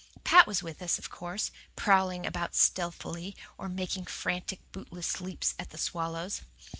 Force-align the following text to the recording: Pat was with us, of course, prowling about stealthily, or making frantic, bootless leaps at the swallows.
Pat 0.23 0.47
was 0.47 0.63
with 0.63 0.81
us, 0.81 0.97
of 0.97 1.11
course, 1.11 1.51
prowling 1.75 2.25
about 2.25 2.55
stealthily, 2.55 3.35
or 3.55 3.69
making 3.69 4.05
frantic, 4.05 4.59
bootless 4.71 5.21
leaps 5.21 5.53
at 5.59 5.69
the 5.69 5.77
swallows. 5.77 6.41